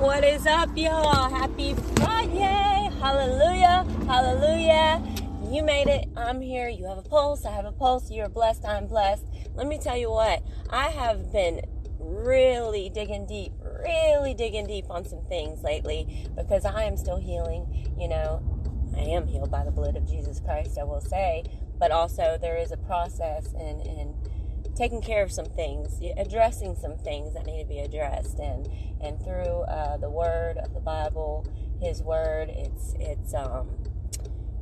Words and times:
What 0.00 0.24
is 0.24 0.46
up, 0.46 0.70
y'all? 0.78 1.28
Happy 1.28 1.74
Friday! 1.74 2.88
Hallelujah! 3.02 3.86
Hallelujah! 4.06 5.02
You 5.50 5.62
made 5.62 5.88
it. 5.88 6.08
I'm 6.16 6.40
here. 6.40 6.70
You 6.70 6.86
have 6.86 6.96
a 6.96 7.02
pulse. 7.02 7.44
I 7.44 7.52
have 7.52 7.66
a 7.66 7.72
pulse. 7.72 8.10
You're 8.10 8.30
blessed. 8.30 8.64
I'm 8.64 8.86
blessed. 8.86 9.26
Let 9.54 9.66
me 9.66 9.76
tell 9.76 9.98
you 9.98 10.10
what, 10.10 10.42
I 10.70 10.88
have 10.88 11.30
been 11.30 11.60
really 11.98 12.88
digging 12.88 13.26
deep, 13.26 13.52
really 13.62 14.32
digging 14.32 14.66
deep 14.66 14.86
on 14.88 15.04
some 15.04 15.20
things 15.26 15.62
lately 15.62 16.26
because 16.34 16.64
I 16.64 16.84
am 16.84 16.96
still 16.96 17.18
healing. 17.18 17.92
You 17.98 18.08
know, 18.08 18.42
I 18.96 19.00
am 19.00 19.26
healed 19.26 19.50
by 19.50 19.66
the 19.66 19.70
blood 19.70 19.96
of 19.96 20.08
Jesus 20.08 20.40
Christ, 20.40 20.78
I 20.78 20.84
will 20.84 21.02
say, 21.02 21.44
but 21.78 21.90
also 21.90 22.38
there 22.40 22.56
is 22.56 22.72
a 22.72 22.78
process 22.78 23.52
in, 23.52 23.82
in 23.82 24.14
taking 24.74 25.00
care 25.00 25.22
of 25.22 25.32
some 25.32 25.46
things, 25.46 26.00
addressing 26.16 26.76
some 26.76 26.96
things 26.98 27.34
that 27.34 27.46
need 27.46 27.60
to 27.62 27.68
be 27.68 27.78
addressed, 27.80 28.38
and 28.38 28.68
and 29.00 29.22
through 29.22 29.62
uh, 29.62 29.96
the 29.96 30.10
Word 30.10 30.56
of 30.58 30.74
the 30.74 30.80
Bible, 30.80 31.46
His 31.80 32.02
Word, 32.02 32.48
it's 32.50 32.94
it's 32.98 33.34
um 33.34 33.68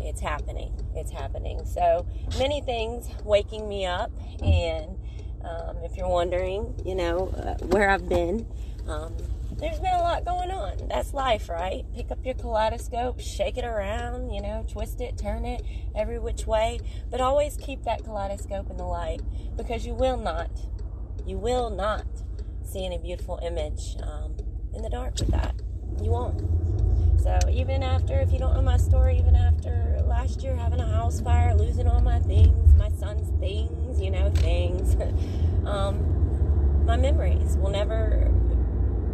it's 0.00 0.20
happening, 0.20 0.72
it's 0.94 1.10
happening. 1.10 1.64
So 1.64 2.06
many 2.38 2.60
things 2.60 3.08
waking 3.24 3.68
me 3.68 3.86
up, 3.86 4.10
and 4.42 4.98
um, 5.42 5.78
if 5.82 5.96
you're 5.96 6.08
wondering, 6.08 6.74
you 6.84 6.94
know 6.94 7.28
uh, 7.28 7.64
where 7.66 7.90
I've 7.90 8.08
been. 8.08 8.46
Um, 8.86 9.14
there's 9.58 9.78
been 9.78 9.94
a 9.94 10.02
lot 10.02 10.24
going 10.24 10.50
on. 10.50 10.88
That's 10.88 11.14
life, 11.14 11.48
right? 11.48 11.84
Pick 11.94 12.10
up 12.10 12.24
your 12.24 12.34
kaleidoscope, 12.34 13.20
shake 13.20 13.56
it 13.56 13.64
around, 13.64 14.30
you 14.30 14.42
know, 14.42 14.64
twist 14.68 15.00
it, 15.00 15.16
turn 15.16 15.44
it 15.44 15.62
every 15.94 16.18
which 16.18 16.46
way, 16.46 16.80
but 17.10 17.20
always 17.20 17.56
keep 17.56 17.84
that 17.84 18.04
kaleidoscope 18.04 18.70
in 18.70 18.76
the 18.76 18.84
light 18.84 19.20
because 19.56 19.86
you 19.86 19.94
will 19.94 20.16
not, 20.16 20.50
you 21.26 21.38
will 21.38 21.70
not 21.70 22.06
see 22.64 22.84
any 22.84 22.98
beautiful 22.98 23.38
image 23.42 23.96
um, 24.02 24.34
in 24.74 24.82
the 24.82 24.90
dark 24.90 25.14
with 25.20 25.28
that. 25.28 25.54
You 26.02 26.10
won't. 26.10 26.42
So 27.20 27.38
even 27.50 27.82
after, 27.82 28.20
if 28.20 28.32
you 28.32 28.38
don't 28.38 28.54
know 28.54 28.62
my 28.62 28.76
story, 28.76 29.18
even 29.18 29.34
after 29.34 30.00
last 30.06 30.42
year 30.42 30.54
having 30.56 30.80
a 30.80 30.86
house 30.86 31.20
fire, 31.20 31.54
losing 31.54 31.86
all 31.86 32.00
my 32.00 32.18
things, 32.18 32.74
my 32.74 32.90
son's 32.90 33.30
things, 33.40 34.00
you 34.00 34.10
know, 34.10 34.30
things, 34.30 34.96
um, 35.66 36.84
my 36.84 36.96
memories 36.96 37.56
will 37.56 37.70
never 37.70 38.30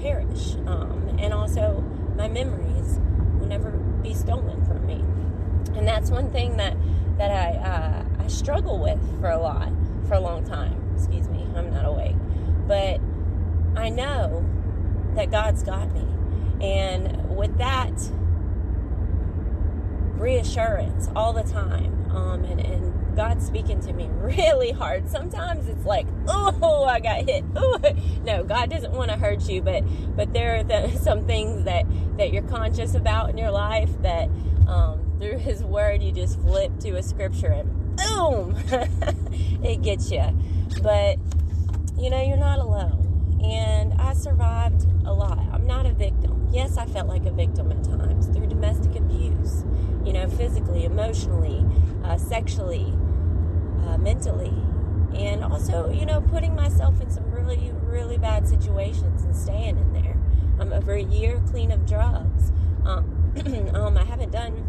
perish. 0.00 0.54
Um, 0.66 1.16
and 1.18 1.32
also, 1.32 1.84
my 2.16 2.28
memories 2.28 2.98
will 3.38 3.46
never 3.46 3.70
be 4.02 4.14
stolen 4.14 4.64
from 4.64 4.86
me. 4.86 5.04
And 5.76 5.86
that's 5.86 6.10
one 6.10 6.30
thing 6.30 6.56
that 6.56 6.76
that 7.18 7.30
I 7.30 7.58
uh, 7.58 8.04
I 8.24 8.28
struggle 8.28 8.78
with 8.78 9.00
for 9.20 9.30
a 9.30 9.38
lot 9.38 9.70
for 10.06 10.14
a 10.14 10.20
long 10.20 10.44
time. 10.44 10.92
Excuse 10.96 11.28
me, 11.28 11.46
I'm 11.54 11.72
not 11.72 11.84
awake, 11.84 12.16
but 12.66 13.00
I 13.76 13.88
know 13.88 14.44
that 15.14 15.30
God's 15.30 15.62
got 15.62 15.92
me, 15.92 16.06
and 16.60 17.36
with 17.36 17.56
that 17.58 17.92
reassurance 20.28 21.08
all 21.16 21.32
the 21.32 21.42
time, 21.42 22.10
um, 22.14 22.44
and, 22.44 22.60
and 22.60 23.16
God's 23.16 23.46
speaking 23.46 23.80
to 23.80 23.94
me 23.94 24.08
really 24.12 24.72
hard. 24.72 25.08
Sometimes 25.08 25.66
it's 25.68 25.86
like, 25.86 26.06
oh, 26.28 26.84
I 26.84 27.00
got 27.00 27.28
hit. 27.28 27.44
Ooh. 27.56 27.78
No, 28.24 28.44
God 28.44 28.68
doesn't 28.68 28.92
want 28.92 29.10
to 29.10 29.16
hurt 29.16 29.48
you, 29.48 29.62
but 29.62 29.82
but 30.14 30.34
there 30.34 30.56
are 30.56 30.62
the, 30.62 30.90
some 31.02 31.26
things 31.26 31.64
that 31.64 31.86
that 32.18 32.30
you're 32.30 32.42
conscious 32.42 32.94
about 32.94 33.30
in 33.30 33.38
your 33.38 33.50
life 33.50 33.90
that 34.02 34.28
um, 34.66 35.00
through 35.18 35.38
His 35.38 35.64
Word 35.64 36.02
you 36.02 36.12
just 36.12 36.38
flip 36.40 36.78
to 36.80 36.96
a 36.96 37.02
scripture 37.02 37.52
and 37.52 37.96
boom, 37.96 38.54
it 39.64 39.80
gets 39.80 40.10
you. 40.10 40.24
But 40.82 41.16
you 41.96 42.10
know 42.10 42.20
you're 42.20 42.36
not 42.36 42.58
alone, 42.58 43.40
and 43.42 43.94
I 43.94 44.12
survived 44.12 44.84
a 45.06 45.12
lot. 45.12 45.38
I'm 45.50 45.66
not 45.66 45.86
a 45.86 45.92
victim. 45.92 46.48
Yes, 46.52 46.76
I 46.76 46.84
felt 46.84 47.08
like 47.08 47.24
a 47.24 47.30
victim 47.30 47.72
at 47.72 47.82
times 47.82 48.26
through 48.26 48.48
domestic 48.48 48.94
abuse. 48.94 49.64
You 50.04 50.12
know, 50.12 50.27
physically, 50.38 50.84
emotionally, 50.84 51.66
uh, 52.04 52.16
sexually, 52.16 52.94
uh, 53.84 53.98
mentally, 53.98 54.54
and 55.14 55.42
also, 55.44 55.90
you 55.90 56.06
know, 56.06 56.20
putting 56.20 56.54
myself 56.54 57.00
in 57.00 57.10
some 57.10 57.28
really, 57.30 57.72
really 57.82 58.16
bad 58.16 58.48
situations 58.48 59.24
and 59.24 59.34
staying 59.34 59.76
in 59.76 59.92
there. 59.92 60.16
I'm 60.60 60.72
over 60.72 60.94
a 60.94 61.02
year 61.02 61.42
clean 61.50 61.72
of 61.72 61.84
drugs. 61.86 62.52
Um, 62.84 63.34
um, 63.74 63.98
I 63.98 64.04
haven't 64.04 64.30
done 64.30 64.64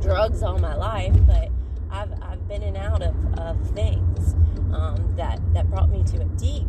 drugs 0.00 0.42
all 0.42 0.58
my 0.58 0.76
life, 0.76 1.14
but 1.26 1.48
I've, 1.90 2.12
I've 2.22 2.46
been 2.46 2.62
in 2.62 2.76
and 2.76 2.76
out 2.76 3.02
of, 3.02 3.38
of 3.38 3.70
things 3.70 4.34
um, 4.72 5.12
that, 5.16 5.40
that 5.54 5.68
brought 5.68 5.90
me 5.90 6.04
to 6.04 6.22
a 6.22 6.24
deep, 6.24 6.68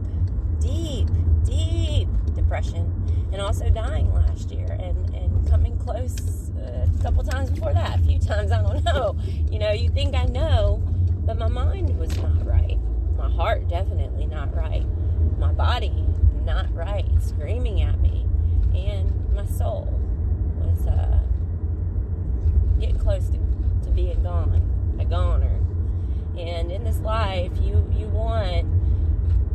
deep, 0.59 1.07
deep 1.43 2.07
depression 2.33 3.29
and 3.31 3.41
also 3.41 3.69
dying 3.69 4.11
last 4.13 4.51
year 4.51 4.77
and, 4.79 5.13
and 5.13 5.47
coming 5.49 5.77
close 5.77 6.50
a 6.61 7.03
couple 7.03 7.23
times 7.23 7.49
before 7.49 7.73
that, 7.73 7.99
a 7.99 8.03
few 8.03 8.19
times, 8.19 8.51
I 8.51 8.61
don't 8.61 8.83
know. 8.83 9.15
You 9.49 9.59
know, 9.59 9.71
you 9.71 9.89
think 9.89 10.15
I 10.15 10.25
know, 10.25 10.81
but 11.25 11.37
my 11.37 11.47
mind 11.47 11.97
was 11.99 12.15
not 12.17 12.45
right. 12.45 12.77
My 13.17 13.29
heart 13.29 13.67
definitely 13.67 14.25
not 14.25 14.55
right. 14.55 14.85
My 15.37 15.51
body 15.51 15.93
not 16.45 16.73
right, 16.73 17.05
screaming 17.21 17.81
at 17.81 17.99
me. 18.01 18.25
And 18.73 19.33
my 19.35 19.45
soul 19.45 19.87
was 20.59 20.87
uh, 20.87 21.19
getting 22.79 22.97
close 22.97 23.27
to, 23.29 23.37
to 23.85 23.91
being 23.91 24.23
gone, 24.23 24.97
a 24.99 25.05
goner. 25.05 25.59
And 26.37 26.71
in 26.71 26.83
this 26.83 26.99
life, 26.99 27.51
you, 27.61 27.85
you 27.95 28.07
want 28.07 28.67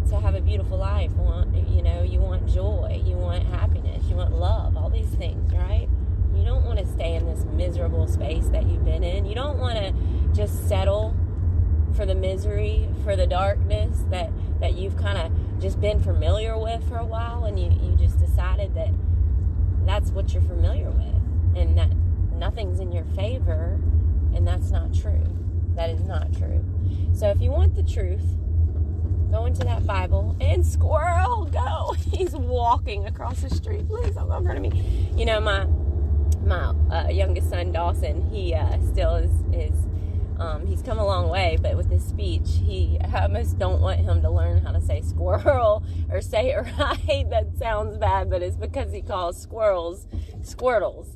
to 0.09 0.21
have 0.21 0.35
a 0.35 0.41
beautiful 0.41 0.79
life. 0.79 1.13
Want 1.13 1.55
you 1.69 1.83
know, 1.83 2.03
you 2.03 2.21
want 2.21 2.47
joy, 2.47 3.03
you 3.05 3.17
want 3.17 3.45
happiness, 3.47 4.05
you 4.09 4.17
want 4.17 4.33
love, 4.33 4.77
all 4.77 4.91
these 4.91 5.09
things, 5.09 5.53
right? 5.53 5.89
You 6.37 6.45
don't 6.45 6.65
want 6.65 6.79
to 6.79 6.87
stay 6.87 7.15
in 7.15 7.27
this 7.27 7.45
miserable 7.45 8.07
space 8.07 8.49
that 8.49 8.67
you've 8.67 8.85
been 8.85 9.03
in. 9.03 9.27
You 9.27 9.35
don't 9.35 9.59
want 9.59 9.79
to 9.79 9.93
just 10.35 10.69
settle 10.69 11.15
for 11.95 12.05
the 12.05 12.15
misery, 12.15 12.89
for 13.05 13.17
the 13.17 13.27
darkness 13.27 14.05
that 14.11 14.31
that 14.61 14.75
you've 14.75 14.97
kind 14.97 15.19
of 15.19 15.61
just 15.61 15.81
been 15.81 16.01
familiar 16.01 16.59
with 16.59 16.87
for 16.89 16.97
a 16.97 17.05
while 17.05 17.45
and 17.45 17.59
you 17.59 17.71
you 17.83 17.97
just 17.97 18.19
decided 18.19 18.75
that 18.75 18.91
that's 19.85 20.11
what 20.11 20.33
you're 20.33 20.43
familiar 20.43 20.91
with 20.91 21.57
and 21.57 21.77
that 21.79 21.91
nothing's 22.35 22.81
in 22.81 22.93
your 22.93 23.05
favor 23.17 23.79
and 24.35 24.47
that's 24.47 24.71
not 24.71 24.93
true. 24.95 25.25
That 25.75 25.91
is 25.91 26.03
not 26.03 26.33
true. 26.37 26.65
So 27.15 27.29
if 27.31 27.41
you 27.41 27.51
want 27.51 27.75
the 27.75 27.83
truth, 27.83 28.25
go 29.31 29.47
into 29.47 29.65
that 29.65 29.87
Bible 29.87 30.37
and 30.41 30.67
squirrel, 30.67 31.47
go. 31.47 31.95
He's 32.13 32.33
walking 32.33 33.07
across 33.07 33.41
the 33.41 33.51
street. 33.51 33.89
Please 33.89 34.15
don't 34.15 34.29
go 34.29 34.37
in 34.37 34.45
front 34.45 34.65
of 34.65 34.73
me. 34.73 35.11
You 35.17 35.25
know, 35.25 35.41
my 35.41 35.67
my 36.47 36.75
uh, 36.91 37.09
youngest 37.09 37.51
son 37.51 37.73
Dawson, 37.73 38.31
he 38.31 38.55
uh, 38.55 38.79
still 38.93 39.17
is 39.17 39.33
is 39.53 39.75
um, 40.39 40.67
he's 40.67 40.83
come 40.83 40.99
a 40.99 41.07
long 41.07 41.31
way, 41.31 41.57
but 41.61 41.77
with 41.77 41.91
his 41.91 42.05
speech, 42.05 42.61
he 42.63 42.99
I 43.13 43.23
almost 43.23 43.59
don't 43.59 43.81
want 43.81 44.01
him 44.01 44.23
to 44.23 44.31
learn 44.31 44.63
how 44.65 44.73
to 44.73 44.81
say 44.81 45.01
squirrel 45.01 45.83
or 46.11 46.21
say 46.21 46.51
it 46.51 46.67
right. 46.79 47.27
that 47.31 47.57
sounds 47.59 47.97
bad, 47.99 48.31
but 48.31 48.43
it's 48.43 48.57
because 48.57 48.93
he 48.93 49.03
calls 49.03 49.41
squirrels 49.41 50.07
squirtles, 50.47 51.09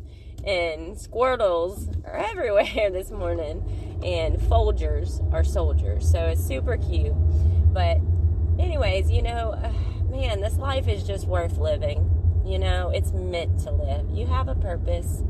and 0.44 0.96
squirtles 0.96 2.04
are 2.06 2.16
everywhere 2.30 2.90
this 2.90 3.10
morning, 3.10 3.62
and 4.04 4.38
Folgers 4.38 5.20
are 5.32 5.44
soldiers. 5.44 6.10
So 6.10 6.26
it's 6.26 6.44
super 6.44 6.76
cute. 6.76 7.14
But, 7.72 7.98
anyways, 8.58 9.10
you 9.10 9.22
know, 9.22 9.52
uh, 9.52 9.72
man, 10.10 10.40
this 10.40 10.56
life 10.56 10.88
is 10.88 11.04
just 11.04 11.26
worth 11.26 11.58
living. 11.58 12.09
You 12.50 12.58
know, 12.58 12.90
it's 12.90 13.12
meant 13.12 13.60
to 13.60 13.70
live. 13.70 14.10
You 14.10 14.26
have 14.26 14.48
a 14.48 14.56
purpose. 14.56 15.22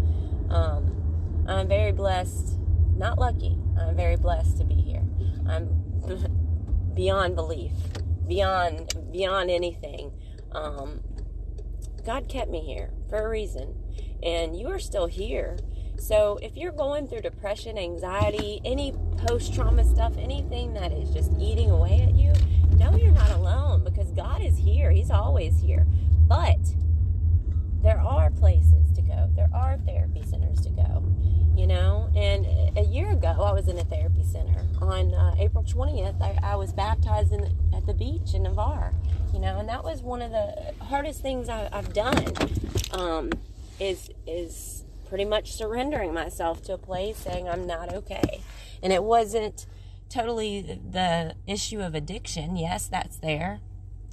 Um, 0.48 1.44
I'm 1.46 1.68
very 1.68 1.92
blessed, 1.92 2.58
not 2.96 3.18
lucky. 3.18 3.58
I'm 3.78 3.94
very 3.94 4.16
blessed 4.16 4.56
to 4.56 4.64
be 4.64 4.74
here. 4.74 5.02
I'm 5.46 5.68
beyond 6.94 7.34
belief, 7.36 7.72
beyond 8.26 8.94
beyond 9.12 9.50
anything. 9.50 10.12
Um, 10.52 11.00
God 12.06 12.26
kept 12.26 12.50
me 12.50 12.60
here 12.60 12.90
for 13.10 13.18
a 13.18 13.28
reason, 13.28 13.74
and 14.22 14.58
you 14.58 14.68
are 14.68 14.78
still 14.78 15.06
here. 15.06 15.58
So 15.98 16.38
if 16.40 16.56
you're 16.56 16.72
going 16.72 17.06
through 17.06 17.20
depression, 17.20 17.76
anxiety, 17.76 18.62
any 18.64 18.94
post 19.18 19.52
trauma 19.52 19.84
stuff, 19.84 20.14
anything 20.16 20.72
that 20.72 20.90
is 20.90 21.10
just 21.10 21.32
eating 21.38 21.70
away 21.70 22.00
at 22.00 22.14
you, 22.14 22.32
know 22.78 22.96
you're 22.96 23.12
not 23.12 23.30
alone 23.32 23.84
because 23.84 24.10
God 24.12 24.40
is 24.40 24.56
here. 24.56 24.90
He's 24.90 25.10
always 25.10 25.60
here. 25.60 25.86
But 26.26 26.58
there 27.82 27.88
are 28.00 28.30
places 28.30 28.90
to 28.94 29.02
go. 29.02 29.30
There 29.34 29.50
are 29.54 29.78
therapy 29.86 30.22
centers 30.24 30.60
to 30.62 30.70
go, 30.70 31.04
you 31.56 31.66
know. 31.66 32.10
And 32.16 32.46
a 32.76 32.82
year 32.82 33.10
ago, 33.10 33.28
I 33.28 33.52
was 33.52 33.68
in 33.68 33.78
a 33.78 33.84
therapy 33.84 34.24
center. 34.24 34.66
On 34.80 35.14
uh, 35.14 35.34
April 35.38 35.64
20th, 35.64 36.20
I, 36.20 36.38
I 36.42 36.56
was 36.56 36.72
baptized 36.72 37.32
at 37.32 37.86
the 37.86 37.94
beach 37.94 38.34
in 38.34 38.44
Navarre, 38.44 38.94
you 39.32 39.38
know, 39.38 39.58
and 39.58 39.68
that 39.68 39.84
was 39.84 40.02
one 40.02 40.22
of 40.22 40.30
the 40.30 40.74
hardest 40.84 41.20
things 41.22 41.48
I, 41.48 41.68
have 41.72 41.92
done. 41.92 42.24
Um, 42.92 43.30
is 43.78 44.10
is 44.26 44.84
pretty 45.08 45.24
much 45.24 45.52
surrendering 45.52 46.12
myself 46.12 46.62
to 46.64 46.74
a 46.74 46.78
place 46.78 47.16
saying 47.16 47.48
I'm 47.48 47.66
not 47.66 47.92
okay, 47.92 48.42
and 48.82 48.92
it 48.92 49.02
wasn't 49.02 49.66
totally 50.08 50.60
the 50.60 51.34
issue 51.46 51.80
of 51.80 51.94
addiction. 51.94 52.56
Yes, 52.56 52.86
that's 52.86 53.16
there. 53.16 53.60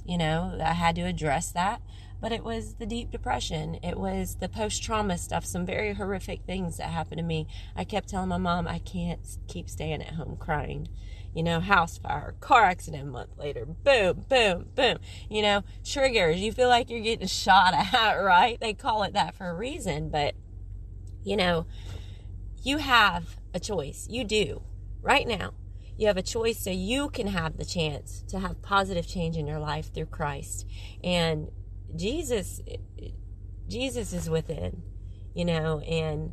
You 0.06 0.16
know, 0.16 0.58
I 0.64 0.72
had 0.72 0.94
to 0.96 1.02
address 1.02 1.50
that 1.52 1.82
but 2.20 2.32
it 2.32 2.44
was 2.44 2.74
the 2.74 2.86
deep 2.86 3.10
depression. 3.10 3.78
It 3.82 3.98
was 3.98 4.36
the 4.40 4.48
post 4.48 4.82
trauma 4.82 5.18
stuff, 5.18 5.44
some 5.44 5.64
very 5.64 5.94
horrific 5.94 6.42
things 6.44 6.76
that 6.76 6.90
happened 6.90 7.18
to 7.18 7.24
me. 7.24 7.46
I 7.76 7.84
kept 7.84 8.08
telling 8.08 8.28
my 8.28 8.38
mom, 8.38 8.66
I 8.66 8.78
can't 8.78 9.20
keep 9.46 9.68
staying 9.70 10.02
at 10.02 10.14
home 10.14 10.36
crying. 10.38 10.88
You 11.34 11.42
know, 11.42 11.60
house 11.60 11.98
fire, 11.98 12.34
car 12.40 12.64
accident 12.64 13.04
a 13.04 13.06
month 13.06 13.30
later, 13.38 13.64
boom, 13.66 14.24
boom, 14.28 14.70
boom. 14.74 14.98
You 15.28 15.42
know, 15.42 15.62
triggers. 15.84 16.40
You 16.40 16.52
feel 16.52 16.68
like 16.68 16.90
you're 16.90 17.00
getting 17.00 17.28
shot 17.28 17.74
at, 17.94 18.14
right? 18.14 18.58
They 18.60 18.74
call 18.74 19.02
it 19.04 19.12
that 19.12 19.34
for 19.34 19.48
a 19.48 19.54
reason, 19.54 20.08
but, 20.08 20.34
you 21.22 21.36
know, 21.36 21.66
you 22.62 22.78
have 22.78 23.36
a 23.54 23.60
choice. 23.60 24.06
You 24.10 24.24
do 24.24 24.62
right 25.00 25.26
now 25.26 25.52
you 25.98 26.06
have 26.06 26.16
a 26.16 26.22
choice 26.22 26.60
so 26.60 26.70
you 26.70 27.10
can 27.10 27.26
have 27.26 27.56
the 27.56 27.64
chance 27.64 28.22
to 28.28 28.38
have 28.38 28.62
positive 28.62 29.06
change 29.06 29.36
in 29.36 29.48
your 29.48 29.58
life 29.58 29.92
through 29.92 30.06
Christ. 30.06 30.64
And 31.02 31.50
Jesus 31.94 32.60
Jesus 33.68 34.12
is 34.12 34.30
within, 34.30 34.82
you 35.34 35.44
know, 35.44 35.80
and 35.80 36.32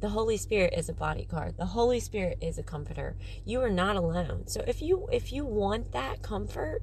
the 0.00 0.10
Holy 0.10 0.36
Spirit 0.36 0.74
is 0.76 0.88
a 0.88 0.92
bodyguard. 0.92 1.56
The 1.56 1.66
Holy 1.66 1.98
Spirit 1.98 2.38
is 2.40 2.58
a 2.58 2.62
comforter. 2.62 3.16
You 3.44 3.62
are 3.62 3.70
not 3.70 3.96
alone. 3.96 4.46
So 4.46 4.62
if 4.66 4.80
you 4.82 5.08
if 5.10 5.32
you 5.32 5.44
want 5.44 5.92
that 5.92 6.22
comfort, 6.22 6.82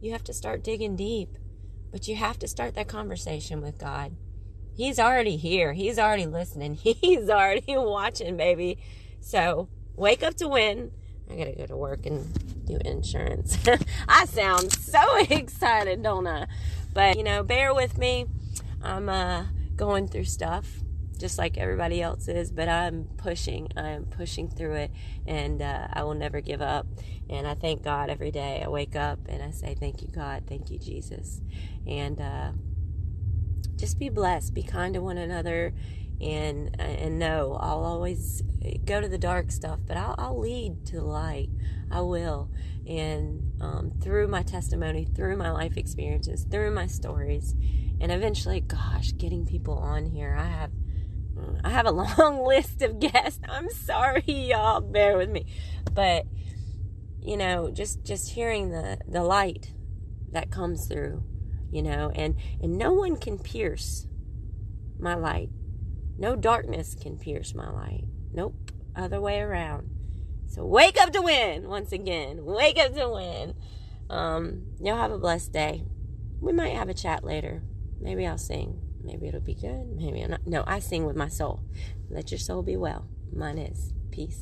you 0.00 0.12
have 0.12 0.24
to 0.24 0.34
start 0.34 0.64
digging 0.64 0.96
deep. 0.96 1.30
But 1.90 2.06
you 2.06 2.16
have 2.16 2.38
to 2.40 2.48
start 2.48 2.74
that 2.74 2.86
conversation 2.88 3.60
with 3.60 3.78
God. 3.78 4.14
He's 4.76 4.98
already 4.98 5.36
here. 5.36 5.72
He's 5.72 5.98
already 5.98 6.26
listening. 6.26 6.74
He's 6.74 7.28
already 7.28 7.64
watching, 7.76 8.36
baby. 8.36 8.78
So 9.20 9.68
wake 9.96 10.22
up 10.22 10.34
to 10.36 10.48
win. 10.48 10.92
I 11.30 11.36
gotta 11.36 11.52
go 11.52 11.66
to 11.66 11.76
work 11.76 12.06
and 12.06 12.66
do 12.66 12.78
insurance. 12.84 13.58
I 14.08 14.24
sound 14.26 14.72
so 14.72 15.00
excited, 15.30 16.02
don't 16.02 16.26
I? 16.26 16.46
But 16.92 17.16
you 17.16 17.22
know, 17.22 17.42
bear 17.42 17.74
with 17.74 17.98
me. 17.98 18.26
I'm 18.82 19.08
uh, 19.08 19.46
going 19.76 20.08
through 20.08 20.24
stuff 20.24 20.66
just 21.20 21.36
like 21.36 21.58
everybody 21.58 22.00
else 22.00 22.26
is, 22.28 22.50
but 22.50 22.68
I'm 22.68 23.04
pushing. 23.18 23.68
I'm 23.76 24.06
pushing 24.06 24.48
through 24.48 24.74
it, 24.74 24.90
and 25.26 25.60
uh, 25.60 25.88
I 25.92 26.02
will 26.02 26.14
never 26.14 26.40
give 26.40 26.62
up. 26.62 26.86
And 27.28 27.46
I 27.46 27.54
thank 27.54 27.84
God 27.84 28.08
every 28.08 28.30
day. 28.30 28.62
I 28.64 28.68
wake 28.68 28.96
up 28.96 29.20
and 29.28 29.42
I 29.42 29.50
say, 29.50 29.76
"Thank 29.78 30.02
you, 30.02 30.08
God. 30.08 30.44
Thank 30.48 30.70
you, 30.70 30.78
Jesus." 30.78 31.42
And 31.86 32.20
uh, 32.20 32.52
just 33.76 33.98
be 33.98 34.08
blessed. 34.08 34.54
Be 34.54 34.62
kind 34.62 34.94
to 34.94 35.02
one 35.02 35.18
another, 35.18 35.74
and 36.20 36.74
and 36.80 37.18
know 37.18 37.56
I'll 37.60 37.84
always 37.84 38.42
go 38.86 39.00
to 39.00 39.08
the 39.08 39.18
dark 39.18 39.52
stuff, 39.52 39.80
but 39.86 39.96
I'll, 39.98 40.14
I'll 40.18 40.38
lead 40.38 40.86
to 40.86 40.96
the 40.96 41.04
light. 41.04 41.49
I 41.90 42.00
will, 42.00 42.50
and 42.86 43.52
um, 43.60 43.92
through 44.00 44.28
my 44.28 44.42
testimony, 44.42 45.04
through 45.04 45.36
my 45.36 45.50
life 45.50 45.76
experiences, 45.76 46.44
through 46.50 46.72
my 46.72 46.86
stories, 46.86 47.54
and 48.00 48.10
eventually, 48.12 48.60
gosh, 48.60 49.12
getting 49.16 49.46
people 49.46 49.78
on 49.78 50.06
here. 50.06 50.36
I 50.38 50.46
have 50.46 50.70
I 51.64 51.70
have 51.70 51.86
a 51.86 51.90
long 52.18 52.44
list 52.46 52.82
of 52.82 53.00
guests. 53.00 53.40
I'm 53.48 53.70
sorry, 53.70 54.24
y'all. 54.26 54.80
Bear 54.80 55.16
with 55.16 55.30
me, 55.30 55.46
but 55.92 56.26
you 57.20 57.36
know, 57.36 57.70
just 57.70 58.04
just 58.04 58.30
hearing 58.30 58.70
the 58.70 58.98
the 59.06 59.22
light 59.22 59.72
that 60.32 60.50
comes 60.50 60.86
through, 60.86 61.22
you 61.70 61.82
know, 61.82 62.10
and 62.14 62.36
and 62.62 62.78
no 62.78 62.92
one 62.92 63.16
can 63.16 63.38
pierce 63.38 64.06
my 64.98 65.14
light 65.14 65.48
no 66.20 66.36
darkness 66.36 66.94
can 66.94 67.16
pierce 67.16 67.54
my 67.54 67.70
light. 67.70 68.04
Nope, 68.30 68.72
other 68.94 69.22
way 69.22 69.40
around. 69.40 69.88
So 70.50 70.66
wake 70.66 71.00
up 71.00 71.12
to 71.12 71.22
win 71.22 71.68
once 71.68 71.92
again. 71.92 72.44
Wake 72.44 72.76
up 72.76 72.92
to 72.96 73.08
win. 73.08 73.54
Um, 74.10 74.64
y'all 74.80 74.96
have 74.96 75.12
a 75.12 75.18
blessed 75.18 75.52
day. 75.52 75.84
We 76.40 76.52
might 76.52 76.74
have 76.74 76.88
a 76.88 76.94
chat 76.94 77.22
later. 77.22 77.62
Maybe 78.00 78.26
I'll 78.26 78.36
sing. 78.36 78.80
Maybe 79.02 79.28
it'll 79.28 79.40
be 79.40 79.54
good. 79.54 79.86
Maybe 79.96 80.20
I'm 80.20 80.30
not. 80.30 80.46
No, 80.46 80.64
I 80.66 80.80
sing 80.80 81.06
with 81.06 81.14
my 81.14 81.28
soul. 81.28 81.62
Let 82.10 82.32
your 82.32 82.38
soul 82.38 82.64
be 82.64 82.76
well. 82.76 83.06
Mine 83.32 83.58
is. 83.58 83.92
Peace. 84.10 84.38